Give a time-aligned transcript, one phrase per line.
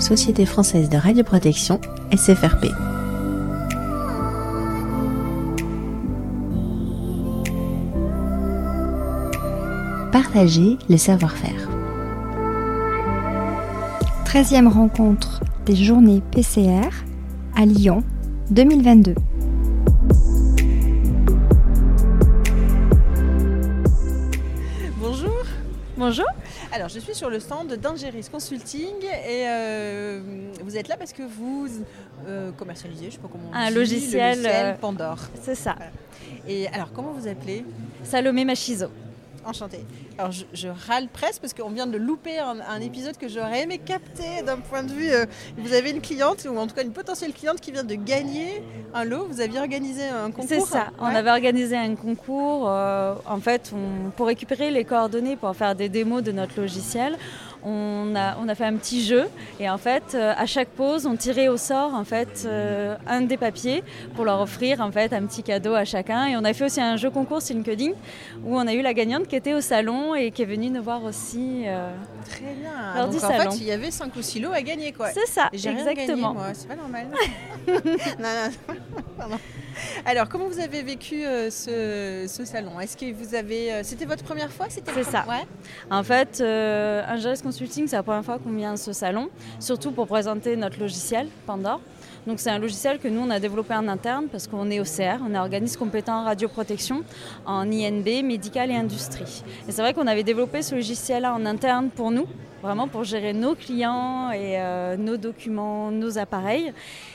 [0.00, 1.80] Société française de radioprotection,
[2.12, 2.66] SFRP.
[10.12, 11.68] Partager le savoir-faire.
[14.24, 16.88] 13e rencontre des journées PCR
[17.56, 18.02] à Lyon
[18.50, 19.14] 2022.
[26.08, 26.24] Bonjour.
[26.72, 30.22] Alors, je suis sur le stand d'Ingeris Consulting et euh,
[30.64, 31.68] vous êtes là parce que vous
[32.26, 35.18] euh, commercialisez, je sais pas comment on Un dit, logiciel, le logiciel euh, Pandore.
[35.42, 35.76] C'est ça.
[36.48, 37.62] Et alors, comment vous appelez?
[38.04, 38.86] Salomé Machizo.
[39.44, 39.84] Enchantée.
[40.18, 43.62] Alors, je, je râle presque parce qu'on vient de louper un, un épisode que j'aurais
[43.62, 45.10] aimé capter d'un point de vue.
[45.10, 45.24] euh,
[45.56, 48.62] vous avez une cliente, ou en tout cas une potentielle cliente qui vient de gagner
[48.94, 49.26] un lot.
[49.28, 50.88] Vous aviez organisé un concours C'est ça.
[50.98, 52.68] On avait organisé un concours.
[52.68, 57.16] euh, en fait, on- pour récupérer les coordonnées pour faire des démos de notre logiciel,
[57.64, 59.26] on a, on a fait un petit jeu.
[59.60, 63.22] Et en fait, euh, à chaque pause, on tirait au sort en fait euh, un
[63.22, 63.82] des papiers
[64.14, 66.26] pour leur offrir en fait un petit cadeau à chacun.
[66.26, 67.90] Et on a fait aussi un jeu concours sur LinkedIn
[68.44, 70.82] où on a eu la gagnante qui était au salon et qui est venue nous
[70.82, 71.64] voir aussi.
[71.66, 71.90] euh,
[72.28, 72.94] Très bien.
[72.96, 73.50] Lors Donc, du en salon.
[73.50, 75.08] fait, il y avait 5 ou 6 lots à gagner, quoi.
[75.10, 76.36] C'est ça, exactement.
[76.52, 77.06] c'est pas normal.
[77.68, 77.72] non,
[78.18, 78.74] non,
[79.18, 79.36] pardon.
[80.06, 82.80] Alors, comment vous avez vécu euh, ce, ce salon?
[82.80, 83.72] Est-ce que vous avez.
[83.72, 85.24] euh, C'était votre première fois C'est ça.
[85.28, 85.44] Ouais.
[85.90, 89.28] En fait, euh, Angeles Consulting, c'est la première fois qu'on vient à ce salon,
[89.60, 91.80] surtout pour présenter notre logiciel Pandore.
[92.26, 95.22] Donc c'est un logiciel que nous on a développé en interne parce qu'on est OCR,
[95.26, 97.02] on est organisme compétent en radioprotection
[97.46, 99.42] en INB, médical et industrie.
[99.66, 102.26] Et c'est vrai qu'on avait développé ce logiciel-là en interne pour nous,
[102.62, 106.74] vraiment pour gérer nos clients et euh, nos documents, nos appareils.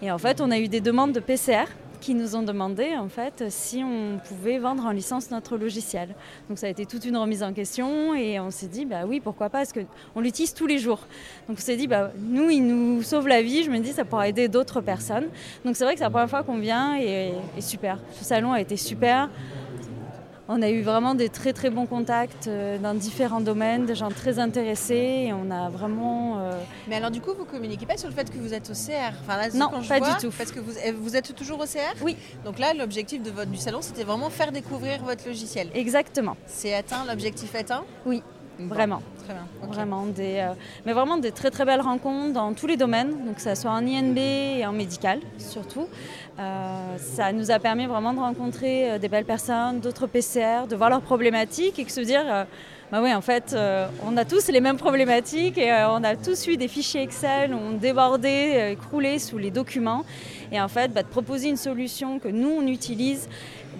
[0.00, 1.64] Et en fait, on a eu des demandes de PCR
[2.04, 6.14] qui nous ont demandé en fait si on pouvait vendre en licence notre logiciel.
[6.50, 9.20] Donc ça a été toute une remise en question et on s'est dit bah oui
[9.20, 9.80] pourquoi pas parce que
[10.14, 11.00] on l'utilise tous les jours.
[11.48, 14.04] Donc on s'est dit bah nous il nous sauve la vie, je me dis ça
[14.04, 15.28] pourra aider d'autres personnes.
[15.64, 17.96] Donc c'est vrai que c'est la première fois qu'on vient et, et super.
[18.12, 19.30] Ce salon a été super.
[20.46, 24.10] On a eu vraiment des très très bons contacts euh, dans différents domaines, des gens
[24.10, 28.10] très intéressés et on a vraiment euh, Mais alors, du coup, vous communiquez pas sur
[28.10, 30.16] le fait que vous êtes au CR enfin, là, Non, quand je pas vois, du
[30.26, 30.30] tout.
[30.36, 32.16] Parce que vous, vous êtes toujours au CR Oui.
[32.44, 35.70] Donc là, l'objectif de votre, du salon, c'était vraiment faire découvrir votre logiciel.
[35.74, 37.84] exactement, C'est atteint, l'objectif atteint?
[38.04, 38.22] Oui,
[38.58, 39.02] vraiment.
[39.24, 39.46] Très bien.
[39.62, 39.74] ok.
[39.74, 40.52] Vraiment des, euh,
[40.84, 43.70] mais vraiment des très très belles rencontres dans tous les domaines, donc que ce soit
[43.70, 45.86] en INB et en médical surtout.
[46.38, 50.76] Euh, ça nous a permis vraiment de rencontrer euh, des belles personnes, d'autres PCR, de
[50.76, 52.24] voir leurs problématiques et de se dire,
[52.92, 53.56] bah oui en fait
[54.06, 57.72] on a tous les mêmes problématiques et on a tous eu des fichiers Excel, on
[57.72, 60.04] débordait, croulait sous les documents
[60.52, 63.28] et en fait bah, de proposer une solution que nous on utilise.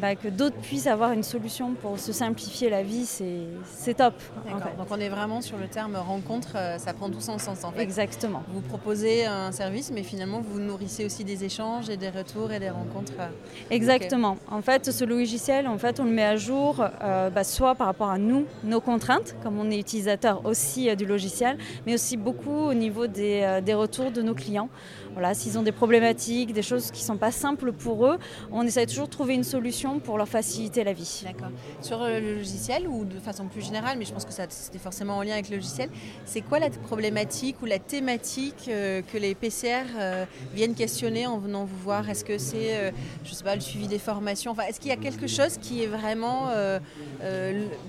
[0.05, 4.13] Bah, que d'autres puissent avoir une solution pour se simplifier la vie, c'est top.
[4.37, 4.63] en D'accord.
[4.71, 4.77] fait.
[4.77, 7.73] Donc on est vraiment sur le terme rencontre, euh, ça prend tout son sens en
[7.73, 7.81] fait.
[7.81, 8.43] Exactement.
[8.53, 12.61] Vous proposez un service, mais finalement vous nourrissez aussi des échanges et des retours et
[12.61, 13.15] des rencontres.
[13.19, 13.29] euh,
[13.71, 14.37] Exactement.
[14.51, 17.87] En fait, ce logiciel, en fait, on le met à jour euh, bah, soit par
[17.87, 22.19] rapport à nous, nos contraintes, comme on est utilisateur aussi euh, du logiciel, mais aussi
[22.19, 24.69] beaucoup au niveau des, euh, des retours de nos clients.
[25.15, 28.19] Voilà, s'ils ont des problématiques, des choses qui ne sont pas simples pour eux,
[28.51, 31.23] on essaie toujours de trouver une solution pour leur faciliter la vie.
[31.25, 31.49] D'accord.
[31.81, 35.17] Sur euh, le logiciel ou de façon plus générale, mais je pense que c'était forcément
[35.19, 35.91] en lien avec le logiciel,
[36.25, 41.39] c'est quoi la problématique ou la thématique euh, que les PCR euh, viennent questionner en
[41.39, 42.09] venant vous voir?
[42.09, 42.91] Est-ce que c'est, euh,
[43.25, 44.53] je sais pas, le suivi des formations?
[44.53, 46.49] Enfin, est-ce qu'il y a quelque chose qui est vraiment,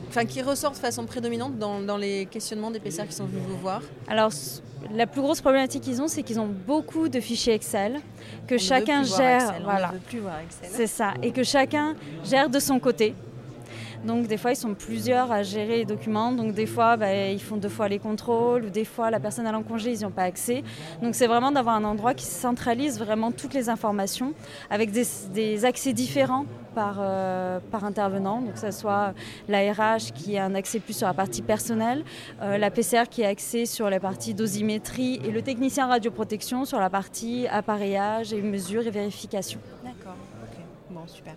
[0.09, 3.43] enfin, qui ressort de façon prédominante dans, dans les questionnements des PCR qui sont venus
[3.47, 3.81] vous voir?
[4.07, 4.31] Alors,
[4.93, 7.99] la plus grosse problématique qu'ils ont, c'est qu'ils ont beaucoup de fichiers Excel
[8.47, 9.55] que On chacun gère.
[9.63, 9.93] Voilà.
[10.43, 10.69] Excel.
[10.71, 11.13] C'est ça.
[11.23, 13.15] Et que chacun gère de son côté.
[14.05, 16.31] Donc des fois, ils sont plusieurs à gérer les documents.
[16.31, 18.65] Donc des fois, bah, ils font deux fois les contrôles.
[18.65, 20.63] Ou des fois, la personne à en congé, ils n'y ont pas accès.
[21.01, 24.33] Donc c'est vraiment d'avoir un endroit qui centralise vraiment toutes les informations
[24.69, 26.45] avec des, accès différents
[26.75, 28.41] par, euh, par intervenant.
[28.41, 29.13] Donc que ce soit
[29.47, 32.03] la RH qui a un accès plus sur la partie personnelle,
[32.41, 36.79] euh, la PCR qui a accès sur la partie dosimétrie et le technicien radioprotection sur
[36.79, 39.59] la partie appareillage et mesure et vérification.
[39.83, 40.15] D'accord.
[40.91, 41.33] Bon, super.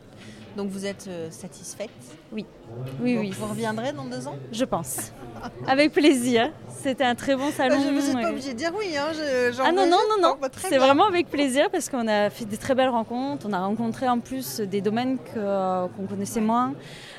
[0.58, 1.88] Donc vous êtes euh, satisfaite?
[2.32, 4.34] Oui, Bon, oui, Vous reviendrez dans deux ans?
[4.50, 5.12] Je pense.
[5.68, 6.50] Avec plaisir.
[6.68, 7.76] C'était un très bon salon.
[7.76, 8.96] Bah, Je vous êtes pas obligé de dire oui.
[8.96, 10.36] Hein, je- Ah non, non, non, non.
[10.58, 13.46] C'est vraiment avec plaisir parce qu'on a fait des très belles rencontres.
[13.48, 16.74] On a rencontré en plus des domaines qu'on connaissait moins.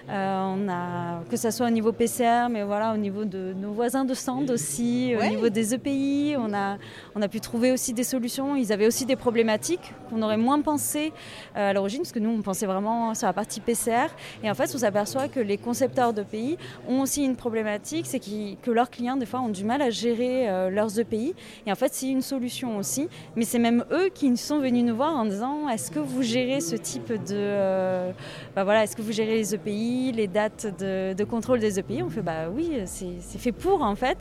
[0.09, 3.71] Euh, on a, que ce soit au niveau PCR, mais voilà, au niveau de nos
[3.73, 6.77] voisins de stand aussi, au niveau des EPI, on a,
[7.15, 8.55] on a pu trouver aussi des solutions.
[8.55, 11.13] Ils avaient aussi des problématiques qu'on aurait moins pensé
[11.55, 14.07] euh, à l'origine, parce que nous, on pensait vraiment sur la partie PCR.
[14.43, 18.71] Et en fait, on s'aperçoit que les concepteurs d'EPI ont aussi une problématique, c'est que
[18.71, 21.35] leurs clients, des fois, ont du mal à gérer leurs EPI.
[21.65, 23.07] Et en fait, c'est une solution aussi.
[23.35, 26.61] Mais c'est même eux qui sont venus nous voir en disant est-ce que vous gérez
[26.61, 28.11] ce type de.
[28.55, 32.09] Bah voilà, est-ce que vous gérez les EPI, les dates de, contrôle des EPI On
[32.09, 34.17] fait bah oui, c'est fait pour en fait.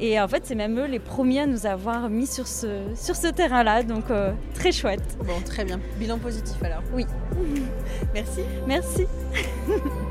[0.00, 3.16] Et en fait, c'est même eux les premiers à nous avoir mis sur ce, sur
[3.16, 3.82] ce terrain-là.
[3.82, 4.04] Donc,
[4.54, 5.18] très chouette.
[5.24, 5.80] Bon, très bien.
[5.98, 7.06] Bilan positif alors Oui.
[8.66, 9.06] Merci.
[9.66, 10.00] Merci.